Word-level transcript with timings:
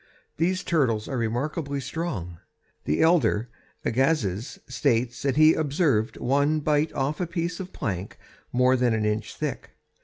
These 0.37 0.63
turtles 0.63 1.07
are 1.07 1.15
remarkably 1.15 1.79
strong. 1.79 2.39
The 2.85 3.03
elder 3.03 3.51
Agassiz 3.85 4.57
states 4.67 5.21
that 5.21 5.35
he 5.37 5.53
observed 5.53 6.17
one 6.17 6.59
bite 6.61 6.91
off 6.93 7.21
a 7.21 7.27
piece 7.27 7.59
of 7.59 7.71
plank 7.71 8.17
more 8.51 8.75
than 8.75 8.95
an 8.95 9.05
inch 9.05 9.35
thick. 9.35 9.77